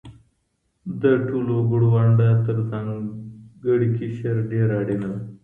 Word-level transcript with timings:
د 1.01 1.03
ټولو 1.27 1.53
وګړو 1.57 1.87
ونډه 1.93 2.27
تر 2.45 2.57
ځانګړي 2.69 3.87
قشر 3.97 4.35
ډېره 4.51 4.73
اړينه 4.81 5.07
ده. 5.13 5.19